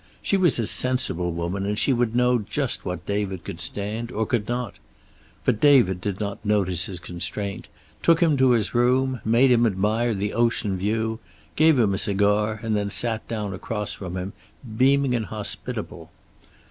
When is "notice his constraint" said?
6.43-7.67